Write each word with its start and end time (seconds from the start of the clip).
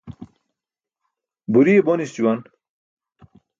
Buriye 1.53 1.85
bonis 1.91 2.11
juwan. 2.17 2.39